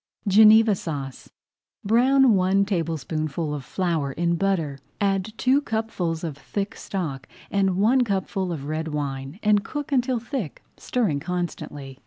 [0.27, 1.29] GENEVA SAUCE
[1.85, 8.03] Brown one tablespoonful of flour in butter, add two cupfuls of thick stock and one
[8.03, 11.99] cupful of red wine, and cook until thick, stirring constantly.